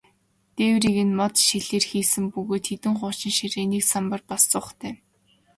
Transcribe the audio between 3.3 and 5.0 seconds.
ширээ, нэг самбар, бас зуухтай.